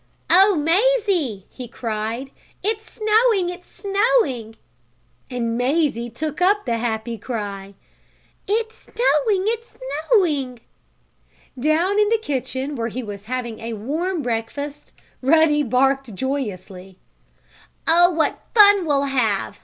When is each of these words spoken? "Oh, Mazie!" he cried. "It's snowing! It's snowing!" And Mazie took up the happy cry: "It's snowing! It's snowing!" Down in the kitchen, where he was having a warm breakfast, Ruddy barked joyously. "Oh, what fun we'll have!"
"Oh, 0.31 0.55
Mazie!" 0.55 1.45
he 1.51 1.67
cried. 1.67 2.31
"It's 2.63 2.89
snowing! 2.93 3.49
It's 3.49 3.71
snowing!" 3.71 4.55
And 5.29 5.55
Mazie 5.59 6.09
took 6.09 6.41
up 6.41 6.65
the 6.65 6.79
happy 6.79 7.19
cry: 7.19 7.75
"It's 8.47 8.75
snowing! 8.85 9.43
It's 9.45 9.75
snowing!" 10.09 10.57
Down 11.59 11.99
in 11.99 12.09
the 12.09 12.17
kitchen, 12.17 12.75
where 12.75 12.87
he 12.87 13.03
was 13.03 13.25
having 13.25 13.59
a 13.59 13.73
warm 13.73 14.23
breakfast, 14.23 14.91
Ruddy 15.21 15.61
barked 15.61 16.15
joyously. 16.15 16.97
"Oh, 17.87 18.09
what 18.09 18.41
fun 18.55 18.87
we'll 18.87 19.03
have!" 19.03 19.59